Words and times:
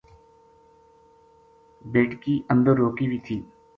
بیٹکی 1.91 2.35
اندر 2.51 2.75
روکی 2.85 3.05
وی 3.09 3.17
تھی۔ 3.25 3.37